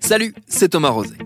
[0.00, 1.20] Salut, c'est Thomas Rozek.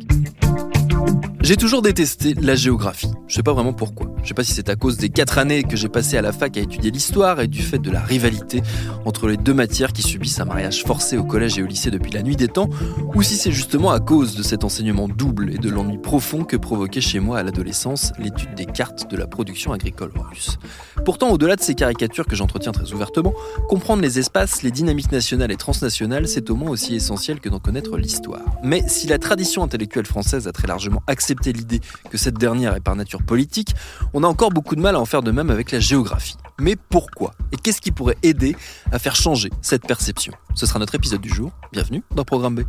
[1.40, 3.10] J'ai toujours détesté la géographie.
[3.26, 4.13] Je sais pas vraiment pourquoi.
[4.24, 6.32] Je sais pas si c'est à cause des quatre années que j'ai passées à la
[6.32, 8.62] fac à étudier l'histoire et du fait de la rivalité
[9.04, 12.10] entre les deux matières qui subissent un mariage forcé au collège et au lycée depuis
[12.10, 12.70] la nuit des temps,
[13.14, 16.56] ou si c'est justement à cause de cet enseignement double et de l'ennui profond que
[16.56, 20.56] provoquait chez moi à l'adolescence l'étude des cartes de la production agricole russe.
[21.04, 23.34] Pourtant, au-delà de ces caricatures que j'entretiens très ouvertement,
[23.68, 27.58] comprendre les espaces, les dynamiques nationales et transnationales, c'est au moins aussi essentiel que d'en
[27.58, 28.40] connaître l'histoire.
[28.62, 32.80] Mais si la tradition intellectuelle française a très largement accepté l'idée que cette dernière est
[32.80, 33.74] par nature politique,
[34.14, 36.36] on a encore beaucoup de mal à en faire de même avec la géographie.
[36.60, 38.56] Mais pourquoi Et qu'est-ce qui pourrait aider
[38.92, 40.32] à faire changer cette perception?
[40.54, 41.50] Ce sera notre épisode du jour.
[41.72, 42.62] Bienvenue dans Programme B.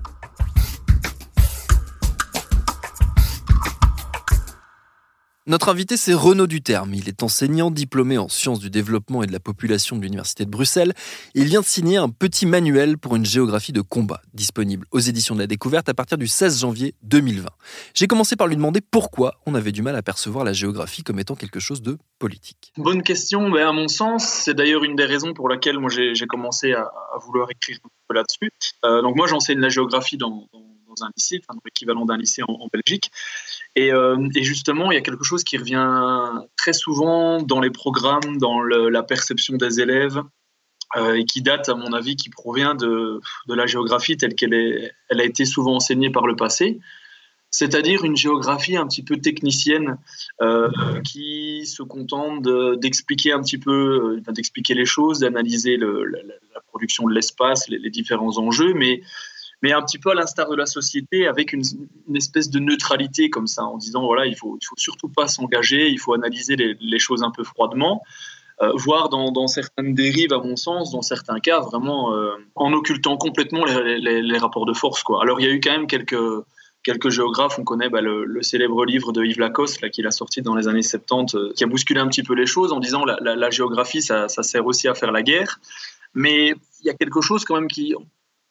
[5.47, 6.95] Notre invité, c'est Renaud Duterme.
[6.95, 10.49] Il est enseignant diplômé en sciences du développement et de la population de l'Université de
[10.49, 10.95] Bruxelles.
[11.35, 15.35] Il vient de signer un petit manuel pour une géographie de combat, disponible aux éditions
[15.35, 17.47] de la découverte à partir du 16 janvier 2020.
[17.93, 21.19] J'ai commencé par lui demander pourquoi on avait du mal à percevoir la géographie comme
[21.19, 22.73] étant quelque chose de politique.
[22.77, 26.73] Bonne question, mais à mon sens, c'est d'ailleurs une des raisons pour laquelle j'ai commencé
[26.73, 26.89] à,
[27.23, 27.77] vouloir écrire
[28.11, 28.49] là-dessus.
[28.83, 30.49] Euh, donc moi j'enseigne la géographie dans
[31.03, 33.11] un lycée, enfin, l'équivalent d'un lycée en, Belgique.
[33.75, 37.71] Et, euh, et, justement, il y a quelque chose qui revient très souvent dans les
[37.71, 40.21] programmes, dans la perception des élèves,
[40.97, 44.53] euh, et qui date, à mon avis, qui provient de, de la géographie telle qu'elle
[45.09, 46.79] elle a été souvent enseignée par le passé,
[47.49, 49.97] c'est-à-dire une géographie un petit peu technicienne
[50.41, 50.69] euh,
[51.03, 52.43] qui se contente
[52.79, 57.89] d'expliquer un petit peu, d'expliquer les choses, d'analyser la, la, production de l'espace, les, les,
[57.89, 59.01] différents enjeux, mais
[59.65, 61.63] mais un petit peu à l'instar de la société, avec une,
[62.13, 65.89] espèce de neutralité comme ça, en disant voilà, il faut, il faut surtout pas s'engager,
[65.89, 68.03] il faut analyser les, choses un peu froidement,
[68.61, 73.17] euh, voire dans, certaines dérives, à mon sens, dans certains cas, vraiment euh, en occultant
[73.17, 75.01] complètement les, rapports de force.
[75.01, 75.19] Quoi.
[75.23, 76.23] Alors il y a eu quand même quelques
[76.83, 80.43] quelques géographes, on connaît bah, le, célèbre livre de Yves Lacoste là, qu'il a sorti
[80.43, 83.03] dans les années 70, euh, qui a bousculé un petit peu les choses en disant
[83.03, 85.59] la, géographie, ça, sert aussi à faire la guerre.
[86.13, 86.49] Mais
[86.81, 87.95] il y a quelque chose quand même qui,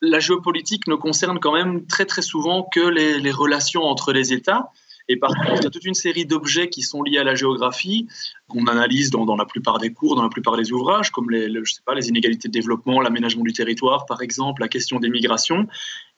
[0.04, 4.70] la géopolitique ne concerne quand même très très souvent que les, relations entre les États.
[5.06, 7.34] Et par contre, il y a toute une série d'objets qui sont liés à la
[7.34, 8.08] géographie,
[8.48, 11.62] qu'on analyse dans, la plupart des cours, dans la plupart des ouvrages, comme les, le,
[11.62, 15.10] je sais pas, les inégalités de développement, l'aménagement du territoire, par exemple, la question des
[15.10, 15.66] migrations.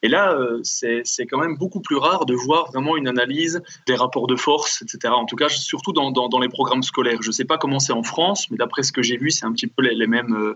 [0.02, 3.96] Et là, euh, c'est quand même beaucoup plus rare de voir vraiment une analyse des
[3.96, 5.12] rapports de force, etc.
[5.16, 7.22] En tout cas, surtout dans, dans, les programmes scolaires.
[7.22, 9.46] Je ne sais pas comment c'est en France, mais d'après ce que j'ai vu, c'est
[9.46, 10.32] un petit peu les, les mêmes...
[10.34, 10.54] Euh,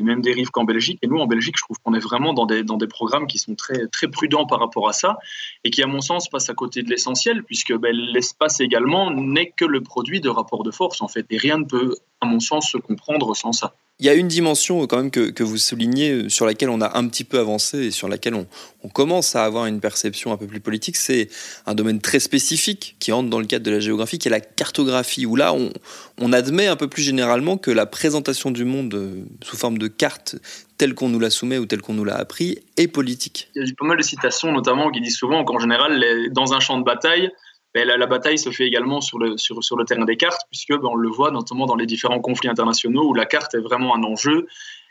[0.00, 0.98] les mêmes dérives qu'en Belgique.
[1.02, 3.38] Et nous, en Belgique, je trouve qu'on est vraiment dans des, dans des programmes qui
[3.38, 5.18] sont très, très prudents par rapport à ça
[5.62, 9.50] et qui, à mon sens, passent à côté de l'essentiel, puisque ben, l'espace également n'est
[9.50, 11.26] que le produit de rapports de force, en fait.
[11.30, 13.74] Et rien ne peut, à mon sens, se comprendre sans ça.
[14.00, 16.98] Il y a une dimension quand même que, que, vous soulignez, sur laquelle on a
[16.98, 18.46] un petit peu avancé et sur laquelle on,
[18.82, 21.28] on commence à avoir une perception un peu plus politique, c'est
[21.66, 24.40] un domaine très spécifique qui entre dans le cadre de la géographie, qui est la
[24.40, 25.70] cartographie, où là on,
[26.18, 29.88] on admet un peu plus généralement que la présentation du monde euh, sous forme de
[29.88, 30.36] carte
[30.78, 33.50] telle qu'on nous la soumet ou telle qu'on nous l'a appris est politique.
[33.54, 36.60] Il y a pas mal de citations notamment qui disent souvent qu'en général, dans un
[36.60, 37.30] champ de bataille,
[37.74, 41.30] la, bataille se fait également sur le, terrain des cartes, puisque ben, on le voit
[41.30, 44.46] notamment dans les différents conflits internationaux où la carte est vraiment un enjeu.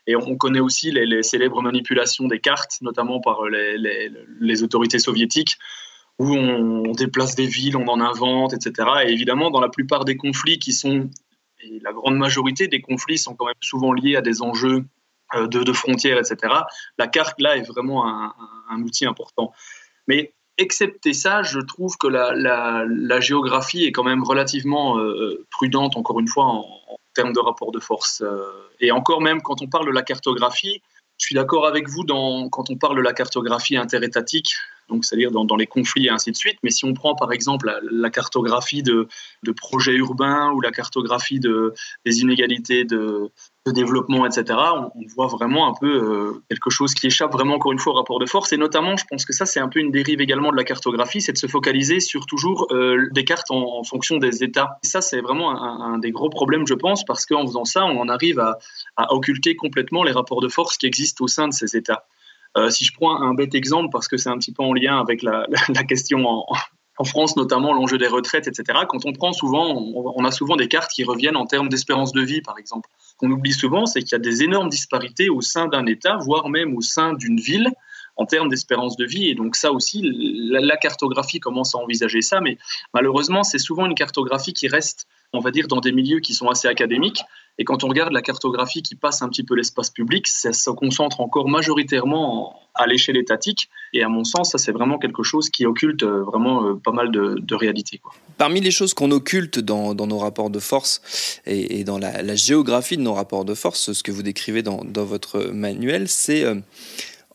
[0.07, 5.57] Et on connaît aussi les, célèbres manipulations des cartes, notamment par les, autorités soviétiques,
[6.18, 8.89] où on déplace des villes, on en invente, etc.
[9.06, 11.09] Et évidemment, dans la plupart des conflits qui sont,
[11.62, 14.85] et la grande majorité des conflits sont quand même souvent liés à des enjeux
[15.36, 16.53] euh, de, frontières, etc.
[16.98, 18.33] La carte, là, est vraiment un,
[18.69, 19.51] un outil important.
[20.07, 26.19] Mais excepté ça, je trouve que la, géographie est quand même relativement euh, prudente, encore
[26.19, 28.21] une fois, en, en, termes de rapport de force.
[28.21, 28.44] Euh,
[28.79, 30.81] et encore même, quand on parle de la cartographie,
[31.17, 34.53] je suis d'accord avec vous dans, quand on parle de la cartographie interétatique.
[34.89, 36.57] Donc c'est-à-dire dans, les conflits et ainsi de suite.
[36.63, 39.07] Mais si on prend par exemple la, cartographie de,
[39.56, 41.74] projets urbains ou la cartographie de,
[42.06, 43.31] des inégalités de,
[43.68, 44.57] développement, etc.,
[44.95, 47.95] on, voit vraiment un peu euh, quelque chose qui échappe vraiment encore une fois au
[47.95, 48.51] rapport de force.
[48.51, 51.21] Et notamment, je pense que ça, c'est un peu une dérive également de la cartographie,
[51.21, 54.80] c'est de se focaliser sur toujours euh, des cartes en, fonction des États.
[54.83, 58.00] Et ça, c'est vraiment un, des gros problèmes, je pense, parce qu'en faisant ça, on
[58.00, 58.57] en arrive à,
[58.97, 62.07] à occulter complètement les rapports de force qui existent au sein de ces États.
[62.57, 65.00] Euh, si je prends un bête exemple, parce que c'est un petit peu en lien
[65.00, 65.46] avec la,
[65.88, 68.80] question en, France, notamment l'enjeu des retraites, etc.
[68.90, 72.22] Quand on prend souvent, on, a souvent des cartes qui reviennent en termes d'espérance de
[72.22, 72.90] vie, par exemple.
[73.00, 76.18] Ce qu'on oublie souvent, c'est qu'il y a des énormes disparités au sein d'un État,
[76.18, 77.69] voire même au sein d'une ville,
[78.19, 79.30] en termes d'espérance de vie.
[79.30, 82.57] Et donc ça aussi, la, cartographie commence à envisager ça, mais
[82.94, 86.50] malheureusement, c'est souvent une cartographie qui reste, on va dire, dans des milieux qui sont
[86.50, 87.22] assez académiques.
[87.59, 90.69] Et quand on regarde la cartographie qui passe un petit peu l'espace public, ça se
[90.69, 93.69] concentre encore majoritairement à l'échelle étatique.
[93.94, 96.94] Et à mon sens, ça c'est vraiment quelque chose qui occulte euh, vraiment euh, pas
[96.94, 98.00] mal de, de réalités.
[98.38, 103.01] Parmi les choses qu'on occulte dans, nos rapports de force et, dans la, géographie de
[103.01, 106.55] nos rapports de force, ce que vous décrivez dans, votre manuel, c'est euh,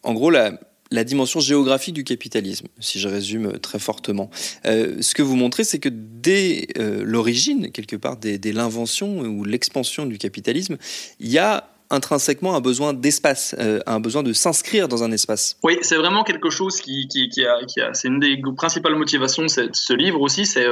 [0.03, 0.53] en gros la,
[0.91, 4.31] la dimension géographique du capitalisme, si je résume très fortement.
[4.67, 9.45] Euh, ce que vous montrez, c'est que dès euh, l'origine, quelque part, dès, l'invention ou
[9.45, 10.77] l'expansion du capitalisme,
[11.21, 15.57] il y a intrinsèquement un besoin d'espace, euh, un besoin de s'inscrire dans un espace.
[15.63, 19.45] Oui, c'est vraiment quelque chose qui, qui, a, qui a c'est une des principales motivations
[19.45, 20.67] de ce livre aussi, c'est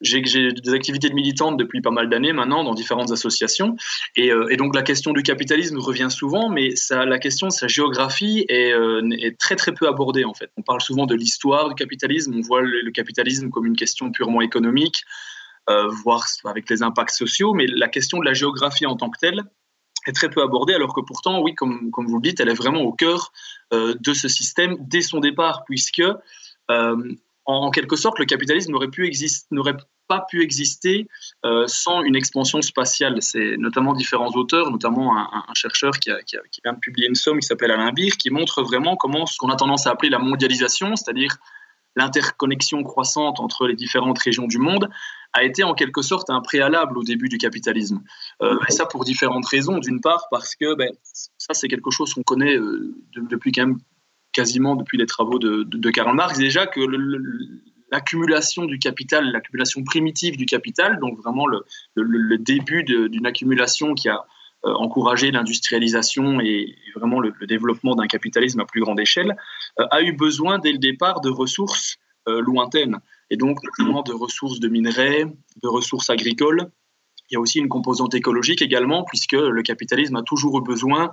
[0.00, 3.76] j'ai des activités de militante depuis pas mal d'années maintenant dans différentes associations.
[4.16, 7.52] Et, euh, et, donc la question du capitalisme revient souvent, mais ça, la question de
[7.52, 10.50] sa géographie est, euh, est, très très peu abordée en fait.
[10.56, 14.40] On parle souvent de l'histoire du capitalisme, on voit le, capitalisme comme une question purement
[14.40, 15.04] économique,
[15.68, 19.18] euh, voire avec les impacts sociaux, mais la question de la géographie en tant que
[19.18, 19.42] telle
[20.06, 22.54] est très peu abordée, alors que pourtant, oui, comme, comme vous le dites, elle est
[22.54, 23.32] vraiment au cœur
[23.70, 26.02] de ce système dès son départ, puisque
[27.46, 29.76] en quelque sorte, le capitalisme n'aurait
[30.08, 31.06] pas pu exister
[31.44, 33.22] euh, sans une expansion spatiale.
[33.22, 36.10] C'est notamment différents auteurs, notamment un, chercheur qui,
[36.64, 39.48] vient de publier une somme qui s'appelle Alain Bir, qui montre vraiment comment ce qu'on
[39.48, 41.36] a tendance à appeler la mondialisation, c'est-à-dire
[41.96, 44.88] l'interconnexion croissante entre les différentes régions du monde,
[45.32, 48.02] a été en quelque sorte un préalable au début du capitalisme.
[48.42, 49.78] Euh, et ça pour différentes raisons.
[49.78, 53.78] D'une part parce que ben, ça c'est quelque chose qu'on connaît euh, depuis quand même
[54.32, 56.80] quasiment depuis les travaux de, Karl Marx déjà que
[57.90, 64.24] l'accumulation du capital, l'accumulation primitive du capital, donc vraiment le, début d'une accumulation qui a
[64.66, 69.36] euh, encouragé l'industrialisation et vraiment le, développement d'un capitalisme à plus grande échelle,
[69.78, 71.96] euh, a eu besoin dès le départ de ressources
[72.28, 72.98] euh, lointaines,
[73.30, 75.24] et donc notamment de ressources de minerais,
[75.62, 76.70] de ressources agricoles.
[77.30, 81.12] Il y a aussi une composante écologique également, puisque le capitalisme a toujours eu besoin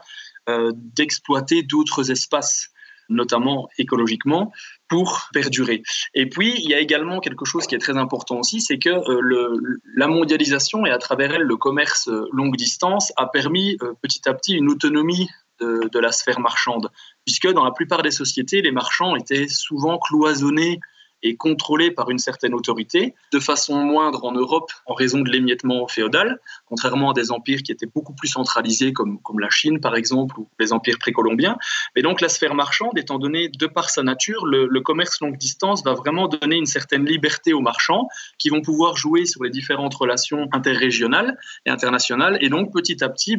[0.95, 2.71] d'exploiter d'autres espaces
[3.09, 4.51] notamment écologiquement,
[4.87, 5.83] pour perdurer.
[6.13, 8.89] Et puis, il y a également quelque chose qui est très important aussi, c'est que
[8.89, 13.93] euh, la mondialisation et à travers elle le commerce euh, longue distance a permis euh,
[14.01, 16.89] petit à petit une autonomie de, de, la sphère marchande,
[17.25, 20.79] puisque dans la plupart des sociétés, les marchands étaient souvent cloisonnés
[21.23, 25.87] est contrôlé par une certaine autorité, de façon moindre en Europe en raison de l'émiettement
[25.87, 29.95] féodal, contrairement à des empires qui étaient beaucoup plus centralisés comme, comme la Chine par
[29.95, 31.57] exemple ou les empires précolombiens.
[31.95, 35.83] Mais donc la sphère marchande, étant donné de par sa nature, le, commerce longue distance
[35.83, 39.95] va vraiment donner une certaine liberté aux marchands qui vont pouvoir jouer sur les différentes
[39.95, 43.37] relations interrégionales et internationales et donc petit à petit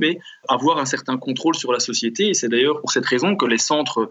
[0.49, 2.29] avoir un certain contrôle sur la société.
[2.29, 4.11] Et c'est d'ailleurs pour cette raison que les centres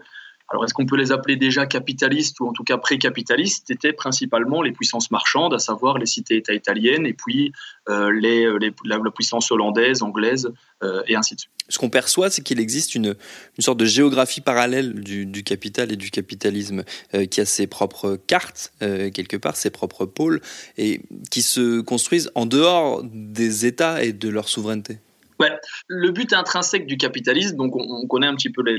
[0.50, 3.64] alors, est-ce qu'on peut les appeler déjà capitalistes ou en tout cas pré-capitalistes?
[3.66, 7.52] C'était principalement les puissances marchandes, à savoir les cités-États italiennes et puis
[7.90, 10.50] euh, les, euh, la, puissance hollandaise, anglaise
[10.82, 11.52] euh, et ainsi de suite.
[11.68, 13.14] Ce qu'on perçoit, c'est qu'il existe une,
[13.58, 16.82] une, sorte de géographie parallèle du, du capital et du capitalisme
[17.30, 20.40] qui a ses propres cartes, quelque part, ses propres pôles,
[20.78, 24.98] et qui se construisent en dehors des États et de leur souveraineté.
[25.40, 25.52] Ouais.
[25.86, 28.78] Le but intrinsèque du capitalisme, donc on, connaît un petit peu les,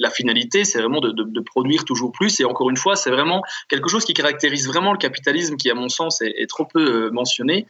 [0.00, 2.40] la finalité, c'est vraiment de, produire toujours plus.
[2.40, 5.74] Et encore une fois, c'est vraiment quelque chose qui caractérise vraiment le capitalisme, qui, à
[5.74, 7.66] mon sens, est, trop peu euh, mentionné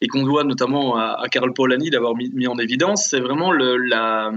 [0.00, 3.06] et qu'on doit notamment à, Karl Polanyi d'avoir mis, en évidence.
[3.08, 4.32] C'est vraiment la,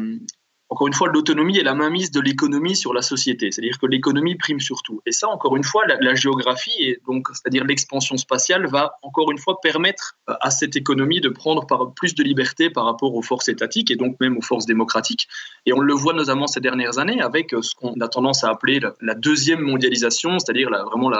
[0.69, 3.51] encore une fois, l'autonomie et la mainmise de l'économie sur la société.
[3.51, 5.01] C'est-à-dire que l'économie prime surtout.
[5.05, 9.37] Et ça, encore une fois, la, géographie, et donc, c'est-à-dire l'expansion spatiale, va encore une
[9.37, 13.47] fois permettre euh, à cette économie de prendre plus de liberté par rapport aux forces
[13.47, 15.27] étatiques et donc même aux forces démocratiques.
[15.65, 18.49] Et on le voit notamment ces dernières années avec euh, ce qu'on a tendance à
[18.49, 21.11] appeler la, deuxième mondialisation, c'est-à-dire vraiment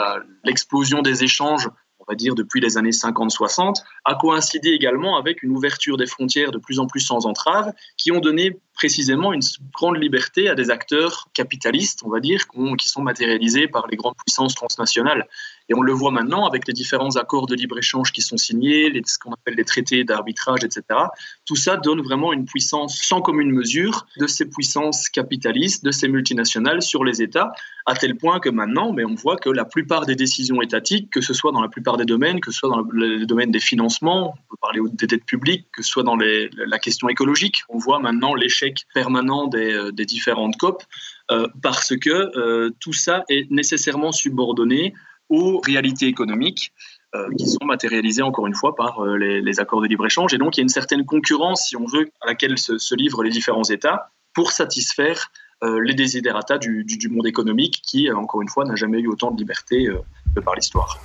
[0.44, 1.70] l'explosion des échanges
[2.08, 6.52] on va dire depuis les années 50-60, a coïncidé également avec une ouverture des frontières
[6.52, 9.42] de plus en plus sans entrave, qui ont donné précisément une
[9.74, 12.48] grande liberté à des acteurs capitalistes, on va dire,
[12.78, 15.28] qui sont matérialisés par les grandes puissances transnationales.
[15.70, 19.20] Et on le voit maintenant avec les différents accords de libre-échange qui sont signés, ce
[19.20, 20.84] qu'on appelle les traités d'arbitrage, etc.
[21.46, 26.08] Tout ça donne vraiment une puissance sans commune mesure de ces puissances capitalistes, de ces
[26.08, 27.52] multinationales sur les États,
[27.86, 31.22] à tel point que maintenant, mais on voit que la plupart des décisions étatiques, que
[31.22, 34.36] ce soit dans la plupart des domaines, que ce soit dans le, domaine des financements,
[34.36, 38.00] on peut parler des dettes publiques, que ce soit dans la question écologique, on voit
[38.00, 40.84] maintenant l'échec permanent des, euh, différentes COP,
[41.32, 44.94] euh, parce que euh, tout ça est nécessairement subordonné
[45.30, 46.72] aux réalités économiques
[47.38, 50.34] qui sont matérialisées encore une fois par les, accords de libre-échange.
[50.36, 53.24] Et donc il y a une certaine concurrence, si on veut, à laquelle se livrent
[53.24, 55.32] les différents États pour satisfaire
[55.64, 59.32] euh, les désidératas du, monde économique qui, euh, encore une fois, n'a jamais eu autant
[59.32, 61.04] de liberté euh, par l'histoire.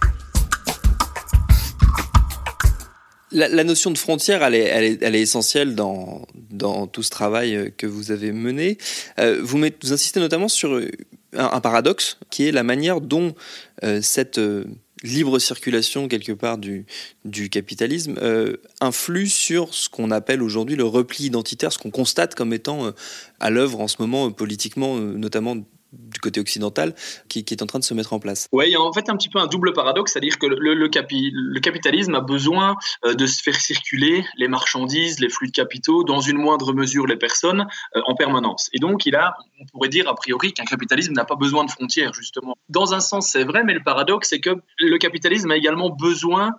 [3.30, 6.26] La, notion de frontière, elle est, essentielle dans,
[6.92, 8.76] tout ce travail que vous avez mené.
[9.16, 9.58] vous,
[9.90, 10.78] insistez notamment sur
[11.34, 13.34] un, paradoxe qui est la manière dont
[14.00, 14.38] cette
[15.02, 16.86] libre circulation quelque part du,
[17.24, 22.34] du capitalisme euh, influe sur ce qu'on appelle aujourd'hui le repli identitaire, ce qu'on constate
[22.34, 22.90] comme étant euh,
[23.40, 25.56] à l'œuvre en ce moment euh, politiquement, notamment
[25.92, 26.94] du côté occidental
[27.28, 28.49] qui, est en train de se mettre en place.
[28.52, 30.88] Oui, il y a en fait un petit peu un double paradoxe, c'est-à-dire que le,
[31.61, 36.20] capitalisme a besoin euh, de se faire circuler les marchandises, les flux de capitaux, dans
[36.20, 38.70] une moindre mesure les personnes, euh, en permanence.
[38.72, 41.70] Et donc, il a, on pourrait dire a priori qu'un capitalisme n'a pas besoin de
[41.70, 42.56] frontières, justement.
[42.68, 46.52] Dans un sens, c'est vrai, mais le paradoxe, c'est que le capitalisme a également besoin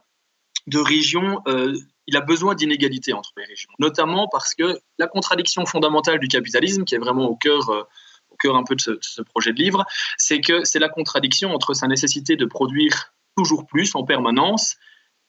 [0.68, 1.74] de régions euh,
[2.06, 6.84] il a besoin d'inégalités entre les régions, notamment parce que la contradiction fondamentale du capitalisme,
[6.84, 7.88] qui est vraiment au cœur
[8.38, 9.86] cœur un peu de ce, projet de livre,
[10.18, 14.76] c'est que c'est la contradiction entre sa nécessité de produire toujours plus en permanence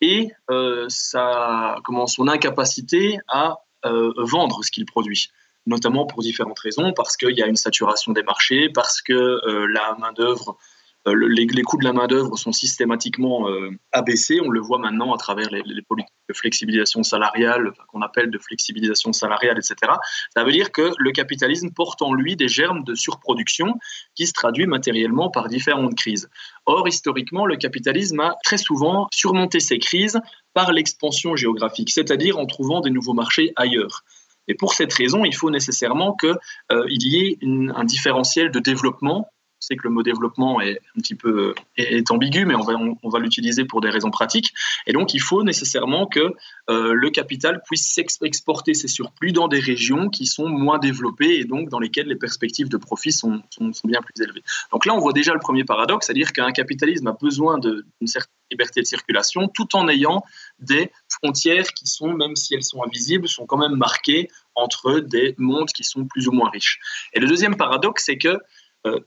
[0.01, 5.29] et euh, sa, comment, son incapacité à euh, vendre ce qu'il produit.
[5.67, 9.67] Notamment pour différentes raisons, parce qu'il y a une saturation des marchés, parce que euh,
[9.67, 10.59] la main-d'œuvre
[11.07, 14.41] euh, les, coûts de la main-d'œuvre sont systématiquement euh, abaissés.
[14.43, 19.13] On le voit maintenant à travers les, politiques de flexibilisation salariale, qu'on appelle de flexibilisation
[19.13, 19.93] salariale, etc.
[20.35, 23.79] Ça veut dire que le capitalisme porte en lui des germes de surproduction
[24.15, 26.31] qui se traduit matériellement par différentes crises.
[26.65, 30.19] Or, historiquement, le capitalisme a très souvent surmonté ces crises
[30.55, 34.05] par l'expansion géographique, c'est-à-dire en trouvant des nouveaux marchés ailleurs.
[34.49, 36.37] Et pour cette raison, il faut nécessairement qu'il
[36.73, 37.39] euh, y ait
[37.75, 39.29] un différentiel de développement
[39.65, 43.09] sais que le mot développement est un petit peu est, ambigu, mais on va, on,
[43.09, 44.53] va l'utiliser pour des raisons pratiques.
[44.87, 46.33] Et donc, il faut nécessairement que
[46.71, 51.45] euh, le capital puisse exporter ses surplus dans des régions qui sont moins développées et
[51.45, 54.43] donc dans lesquelles les perspectives de profit sont, sont, bien plus élevées.
[54.73, 58.33] Donc là, on voit déjà le premier paradoxe, c'est-à-dire qu'un capitalisme a besoin d'une certaine
[58.51, 60.23] liberté de circulation tout en ayant
[60.59, 65.35] des frontières qui sont, même si elles sont invisibles, sont quand même marquées entre des
[65.39, 66.79] mondes qui sont plus ou moins riches.
[67.13, 68.39] Et le deuxième paradoxe, c'est que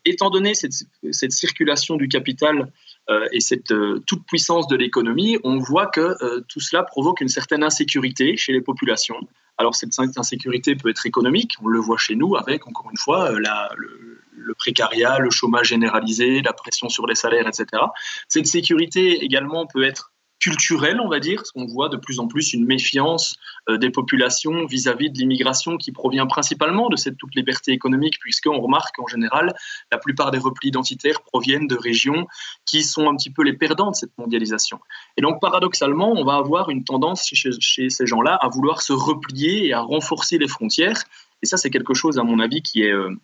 [0.06, 2.72] étant donné cette, circulation du capital
[3.10, 7.30] euh, et cette euh, toute puissance de l'économie, on voit que tout cela provoque une
[7.30, 9.20] certaine insécurité chez les populations.
[9.58, 13.32] Alors cette insécurité peut être économique, on le voit chez nous avec, encore une fois,
[13.32, 17.84] le, le, précariat, le chômage généralisé, la pression sur les salaires, etc.
[18.28, 22.28] Cette sécurité également peut être culturelle, on va dire, parce qu'on voit de plus en
[22.28, 23.36] plus une méfiance
[23.70, 28.60] euh, des populations vis-à-vis de l'immigration qui provient principalement de cette toute liberté économique, puisqu'on
[28.60, 29.56] remarque qu'en général,
[29.92, 32.28] la plupart des replis identitaires proviennent de régions
[32.66, 34.80] qui sont un petit peu les perdants de cette mondialisation.
[35.18, 39.68] Et donc, paradoxalement, on va avoir une tendance chez, ces gens-là à vouloir se replier
[39.68, 41.02] et à renforcer les frontières.
[41.42, 42.92] Et ça, c'est quelque chose, à mon avis, qui est...
[42.92, 43.16] Euh,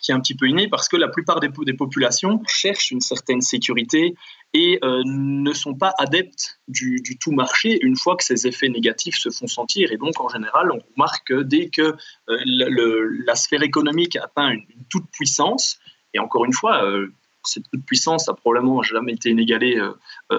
[0.00, 3.00] qui est un petit peu inné parce que la plupart des, des populations cherchent une
[3.00, 4.14] certaine sécurité
[4.54, 9.16] et euh, ne sont pas adeptes du, tout marché une fois que ces effets négatifs
[9.18, 9.90] se font sentir.
[9.92, 11.96] Et donc, en général, on remarque que dès que
[12.28, 15.78] euh, la sphère économique atteint une, toute puissance,
[16.14, 19.78] et encore une fois, euh, cette toute puissance a probablement jamais été inégalée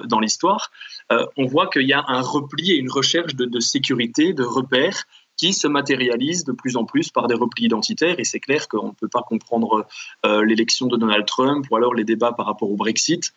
[0.06, 0.72] dans l'histoire,
[1.12, 5.06] on voit qu'il y a un repli et une recherche de sécurité, de repères
[5.38, 8.16] qui se matérialise de plus en plus par des replis identitaires.
[8.20, 9.88] Et c'est clair qu'on ne peut pas comprendre
[10.26, 13.34] euh, l'élection de Donald Trump ou alors les débats par rapport au Brexit.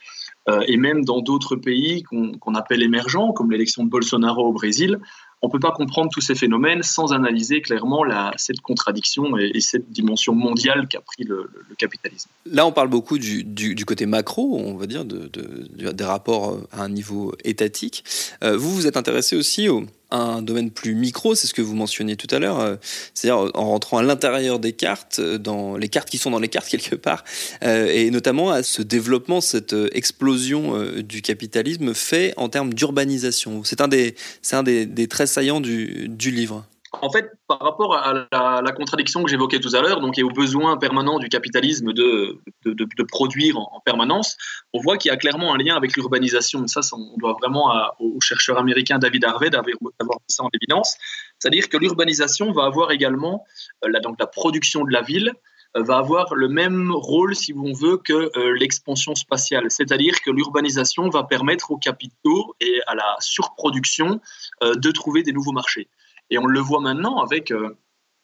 [0.49, 4.99] Euh, et même dans d'autres pays qu'on appelle émergents, comme l'élection de Bolsonaro au Brésil,
[5.43, 9.61] on ne peut pas comprendre tous ces phénomènes sans analyser clairement la, cette contradiction et,
[9.61, 12.28] cette dimension mondiale qu'a pris le, capitalisme.
[12.47, 13.45] Là, on parle beaucoup du,
[13.87, 18.05] côté macro, on va dire, de, des rapports à un niveau étatique.
[18.43, 21.75] Euh, vous, vous êtes intéressé aussi au, un domaine plus micro, c'est ce que vous
[21.75, 22.77] mentionniez tout à l'heure, euh,
[23.15, 26.49] c'est-à-dire en rentrant à l'intérieur des cartes, euh, dans les cartes qui sont dans les
[26.49, 27.25] cartes quelque part,
[27.65, 33.62] euh, et notamment à ce développement, cette explosion du capitalisme fait en termes d'urbanisation.
[33.65, 34.15] C'est un des,
[34.53, 36.67] un des traits saillants du, du livre.
[37.02, 40.31] En fait, par rapport à la, contradiction que j'évoquais tout à l'heure, donc et au
[40.31, 44.37] besoin permanent du capitalisme de, de, produire en, permanence,
[44.73, 46.67] on voit qu'il y a clairement un lien avec l'urbanisation.
[46.67, 50.97] Ça, on doit vraiment au chercheur américain David Harvey d'avoir mis ça en évidence.
[51.38, 53.45] C'est-à-dire que l'urbanisation va avoir également,
[53.85, 55.33] euh, la, donc la production de la ville,
[55.76, 59.71] euh, va avoir le même rôle, si on veut, que euh, l'expansion spatiale.
[59.71, 64.21] C'est-à-dire que l'urbanisation va permettre aux capitaux et à la surproduction
[64.62, 65.88] de trouver des nouveaux marchés.
[66.30, 67.76] Et on le voit maintenant avec euh,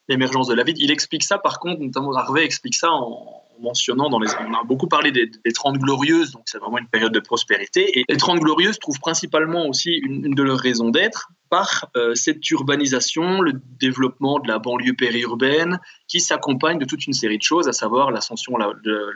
[0.09, 0.77] l'émergence de la ville.
[0.79, 4.29] Il explique ça, par contre, notamment Harvey explique ça en mentionnant dans les.
[4.41, 7.99] On a beaucoup parlé des, des 30 glorieuses, donc c'est vraiment une période de prospérité.
[7.99, 12.49] Et les 30 glorieuses trouvent principalement aussi une, de leurs raisons d'être par euh, cette
[12.51, 17.69] urbanisation, le développement de la banlieue périurbaine, qui s'accompagne de toute une série de choses,
[17.69, 19.11] à savoir l'ascension de,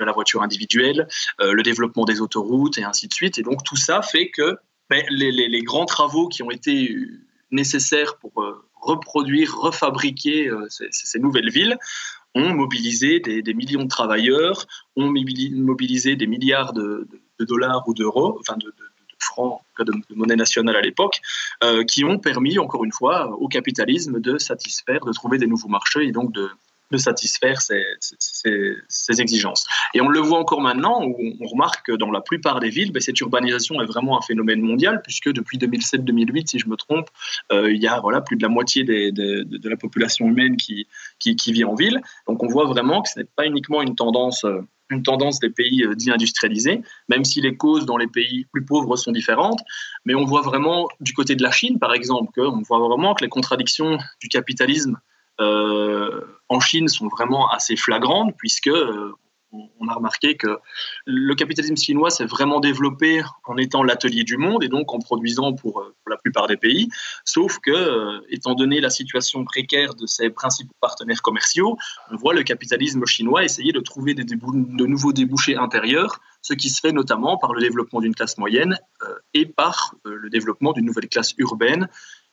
[0.00, 1.06] la voiture individuelle,
[1.40, 3.38] euh, le développement des autoroutes et ainsi de suite.
[3.38, 4.56] Et donc tout ça fait que
[4.90, 6.96] ben, les, grands travaux qui ont été
[7.52, 11.78] nécessaires pour euh, reproduire, refabriquer euh, ces, nouvelles villes
[12.34, 14.66] ont mobilisé des, millions de travailleurs,
[14.96, 17.06] ont mobilisé des milliards de,
[17.40, 18.72] dollars ou d'euros, enfin de,
[19.18, 21.20] francs, de, monnaie nationale à l'époque,
[21.62, 25.68] euh, qui ont permis, encore une fois, au capitalisme de satisfaire, de trouver des nouveaux
[25.68, 26.48] marchés et donc de,
[26.92, 29.66] de satisfaire ces, exigences.
[29.94, 32.92] Et on le voit encore maintenant, où on remarque que dans la plupart des villes,
[32.92, 37.08] ben, cette urbanisation est vraiment un phénomène mondial, puisque depuis 2007-2008, si je me trompe,
[37.50, 40.86] euh, il y a voilà, plus de la moitié de, la population humaine qui,
[41.48, 42.00] vit en ville.
[42.28, 44.44] Donc on voit vraiment que ce n'est pas uniquement une tendance...
[44.44, 48.44] Euh, une tendance des pays euh, dits industrialisés, même si les causes dans les pays
[48.52, 49.60] plus pauvres sont différentes.
[50.04, 53.24] Mais on voit vraiment du côté de la Chine, par exemple, qu'on voit vraiment que
[53.24, 54.98] les contradictions du capitalisme
[56.52, 59.12] en Chine sont vraiment assez flagrantes, puisque euh,
[59.52, 60.58] on a remarqué que
[61.04, 65.52] le capitalisme chinois s'est vraiment développé en étant l'atelier du monde et donc en produisant
[65.52, 66.88] pour, la plupart des pays,
[67.24, 71.76] sauf que, euh, étant donné la situation précaire de ses principaux partenaires commerciaux,
[72.10, 76.80] on voit le capitalisme chinois essayer de trouver de nouveaux débouchés intérieurs, ce qui se
[76.80, 78.78] fait notamment par le développement d'une classe moyenne
[79.32, 81.88] et par le développement d'une nouvelle classe urbaine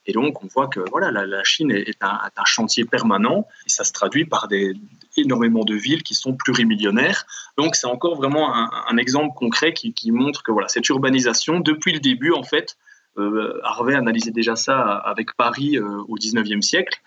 [0.09, 3.91] et donc, on voit que voilà, la, Chine est un, chantier permanent et ça se
[3.93, 4.73] traduit par des,
[5.17, 7.27] énormément de villes qui sont plurimillionnaires.
[7.59, 11.99] Donc, c'est encore vraiment un, exemple concret qui, montre que voilà, cette urbanisation, depuis le
[11.99, 12.75] début, en fait,
[13.19, 16.99] euh, Harvey analysait déjà ça avec Paris euh, au 19e siècle,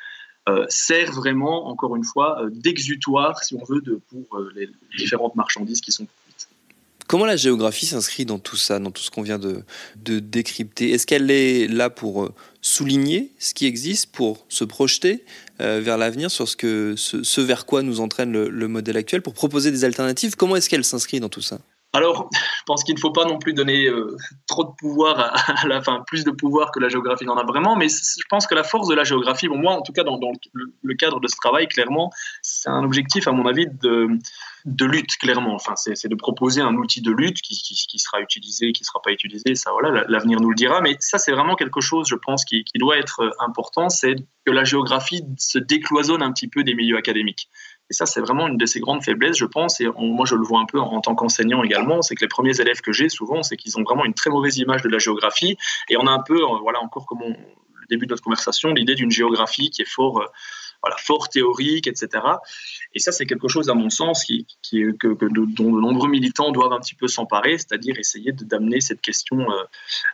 [0.49, 5.91] euh, sert vraiment, encore une fois, d'exutoire, si on veut, pour les différentes marchandises qui
[5.91, 6.07] sont
[7.13, 9.65] Comment la géographie s'inscrit dans tout ça, dans tout ce qu'on vient de,
[9.97, 10.93] décrypter?
[10.93, 15.23] Est-ce qu'elle est là pour euh, souligner ce qui existe, pour se projeter
[15.61, 19.35] euh, vers l'avenir sur ce, que, ce, vers quoi nous entraîne le, modèle actuel, pour
[19.35, 20.37] proposer des alternatives?
[20.37, 21.59] Comment est-ce qu'elle s'inscrit dans tout ça?
[21.93, 25.69] Alors, je pense qu'il ne faut pas non plus donner euh, trop de pouvoir à,
[25.69, 28.55] la fin, plus de pouvoir que la géographie n'en a vraiment, mais je pense que
[28.55, 30.19] la force de la géographie, bon, moi en tout cas dans,
[30.55, 34.09] le, cadre de ce travail, clairement, c'est un objectif à mon avis de,
[34.65, 35.55] de lutte, clairement.
[35.55, 39.01] Enfin, c'est de proposer un outil de lutte qui, qui, sera utilisé, qui ne sera
[39.03, 42.15] pas utilisé, ça voilà, l'avenir nous le dira, mais ça c'est vraiment quelque chose, je
[42.15, 44.15] pense, qui, qui doit être important, c'est
[44.47, 47.49] que la géographie se décloisonne un petit peu des milieux académiques.
[47.91, 49.79] Et ça, c'est vraiment une de ses grandes faiblesses, je pense.
[49.81, 52.01] Et moi, je le vois un peu en, tant qu'enseignant également.
[52.01, 54.57] C'est que les premiers élèves que j'ai, souvent, c'est qu'ils ont vraiment une très mauvaise
[54.57, 55.59] image de la géographie.
[55.91, 58.95] Et on a un peu, euh, voilà, encore comme le début de notre conversation, l'idée
[58.95, 60.27] d'une géographie qui est fort, euh,
[60.83, 62.09] voilà, fort théorique, etc.
[62.95, 66.73] Et ça, c'est quelque chose, à mon sens, qui, que, dont de nombreux militants doivent
[66.73, 69.63] un petit peu s'emparer, c'est-à-dire essayer d'amener cette question euh,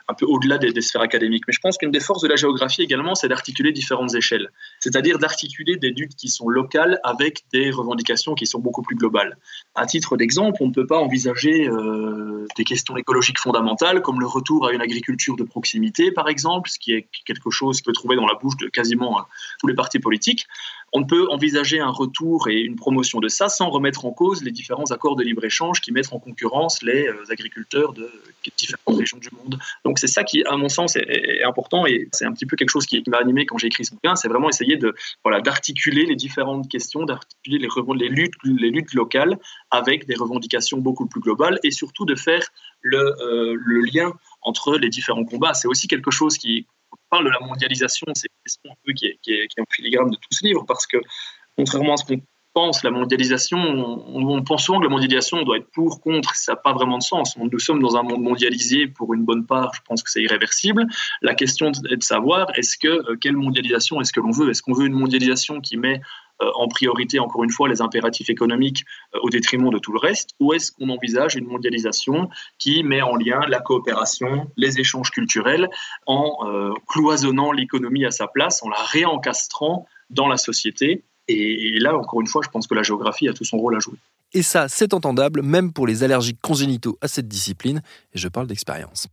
[0.07, 1.43] un peu au-delà des, sphères académiques.
[1.47, 5.19] Mais je pense qu'une des forces de la géographie également, c'est d'articuler différentes échelles, c'est-à-dire
[5.19, 9.37] d'articuler des luttes qui sont locales avec des revendications qui sont beaucoup plus globales.
[9.75, 14.27] À titre d'exemple, on ne peut pas envisager euh, des questions écologiques fondamentales comme le
[14.27, 17.93] retour à une agriculture de proximité, par exemple, ce qui est quelque chose qu'on peut
[17.93, 19.23] trouver dans la bouche de quasiment euh,
[19.59, 20.47] tous les partis politiques.
[20.93, 24.43] On ne peut envisager un retour et une promotion de ça sans remettre en cause
[24.43, 28.11] les différents accords de libre-échange qui mettent en concurrence les euh, agriculteurs de
[28.57, 29.59] différentes régions du monde.
[29.85, 32.69] Donc c'est ça qui, à mon sens, est, important et c'est un petit peu quelque
[32.69, 34.93] chose qui, m'a animé quand j'ai écrit ce bouquin, c'est vraiment essayer de
[35.23, 39.37] voilà d'articuler les différentes questions, d'articuler les, les, luttes, les luttes locales
[39.71, 42.47] avec des revendications beaucoup plus globales et surtout de faire
[42.81, 45.53] le, euh, le lien entre les différents combats.
[45.53, 46.67] C'est aussi quelque chose qui,
[47.09, 50.15] parle de la mondialisation, c'est question un peu qui est, qui, est, en filigrane de
[50.15, 50.97] tout ce livre, parce que
[51.55, 52.21] contrairement à ce qu'on
[52.53, 56.55] pense la mondialisation, on, pense souvent que la mondialisation doit être pour, contre, ça n'a
[56.55, 57.37] pas vraiment de sens.
[57.37, 60.87] Nous sommes dans un monde mondialisé pour une bonne part, je pense que c'est irréversible.
[61.21, 64.49] La question est de savoir, est-ce que, euh, quelle mondialisation est-ce que l'on veut?
[64.49, 66.01] Est-ce qu'on veut une mondialisation qui met
[66.55, 70.31] en priorité, encore une fois, les impératifs économiques euh, au détriment de tout le reste
[70.39, 75.69] Ou est-ce qu'on envisage une mondialisation qui met en lien la coopération, les échanges culturels,
[76.05, 76.29] en
[76.87, 81.03] cloisonnant l'économie à sa place, en la réencastrant dans la société?
[81.27, 83.79] Et, là, encore une fois, je pense que la géographie a tout son rôle à
[83.79, 83.97] jouer.
[84.33, 87.81] Et ça, c'est entendable, même pour les allergiques congénitaux à cette discipline,
[88.13, 89.07] et je parle d'expérience.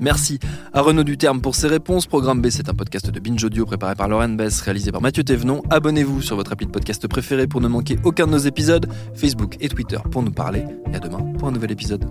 [0.00, 0.38] Merci
[0.72, 2.06] à Renaud Duterme pour ses réponses.
[2.06, 5.24] Programme B, c'est un podcast de Binge Audio préparé par Lauren Bess, réalisé par Mathieu
[5.24, 5.62] Thévenon.
[5.70, 9.56] Abonnez-vous sur votre appli de podcast préféré pour ne manquer aucun de nos épisodes, Facebook
[9.60, 10.64] et Twitter pour nous parler.
[10.92, 12.04] Et à demain pour un nouvel épisode.